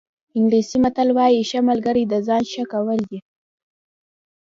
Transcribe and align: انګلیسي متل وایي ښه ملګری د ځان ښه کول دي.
انګلیسي 0.37 0.77
متل 0.83 1.09
وایي 1.17 1.41
ښه 1.49 1.59
ملګری 1.69 2.03
د 2.07 2.13
ځان 2.27 2.43
ښه 2.51 2.63
کول 2.73 2.99
دي. 3.09 3.19